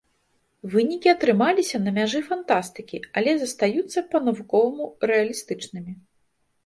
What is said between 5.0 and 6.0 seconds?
рэалістычнымі.